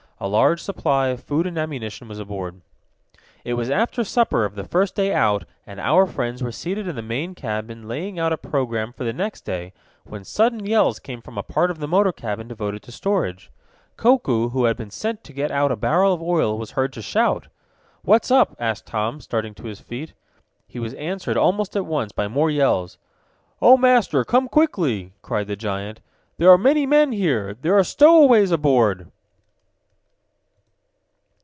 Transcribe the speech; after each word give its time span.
A 0.23 0.29
large 0.29 0.61
supply 0.61 1.07
of 1.07 1.23
food 1.23 1.47
and 1.47 1.57
ammunition 1.57 2.07
was 2.07 2.19
aboard. 2.19 2.61
It 3.43 3.55
was 3.55 3.71
after 3.71 4.03
supper 4.03 4.45
of 4.45 4.53
the 4.53 4.63
first 4.63 4.93
day 4.93 5.15
out, 5.15 5.45
and 5.65 5.79
our 5.79 6.05
friends 6.05 6.43
were 6.43 6.51
seated 6.51 6.87
in 6.87 6.95
the 6.95 7.01
main 7.01 7.33
cabin 7.33 7.87
laying 7.87 8.19
out 8.19 8.31
a 8.31 8.37
program 8.37 8.93
for 8.93 9.03
the 9.03 9.13
next 9.13 9.45
day, 9.45 9.73
when 10.03 10.23
sudden 10.23 10.63
yells 10.63 10.99
came 10.99 11.23
from 11.23 11.39
a 11.39 11.41
part 11.41 11.71
of 11.71 11.79
the 11.79 11.87
motor 11.87 12.11
cabin 12.11 12.47
devoted 12.47 12.83
to 12.83 12.91
storage. 12.91 13.49
Koku, 13.97 14.49
who 14.49 14.65
had 14.65 14.77
been 14.77 14.91
sent 14.91 15.23
to 15.23 15.33
get 15.33 15.49
out 15.49 15.71
a 15.71 15.75
barrel 15.75 16.13
of 16.13 16.21
oil, 16.21 16.55
was 16.55 16.69
heard 16.77 16.93
to 16.93 17.01
shout. 17.01 17.47
"What's 18.03 18.29
up?" 18.29 18.55
asked 18.59 18.85
Tom, 18.85 19.21
starting 19.21 19.55
to 19.55 19.63
his 19.63 19.79
feet. 19.79 20.13
He 20.67 20.77
was 20.77 20.93
answered 20.93 21.35
almost 21.35 21.75
at 21.75 21.87
once 21.87 22.11
by 22.11 22.27
more 22.27 22.51
yells. 22.51 22.99
"Oh, 23.59 23.75
Master! 23.75 24.23
Come 24.23 24.47
quickly!" 24.49 25.13
cried 25.23 25.47
the 25.47 25.55
giant. 25.55 25.99
"There 26.37 26.51
are 26.51 26.59
many 26.59 26.85
men 26.85 27.11
here. 27.11 27.55
There 27.59 27.75
are 27.75 27.83
stowaways 27.83 28.51
aboard!" 28.51 29.09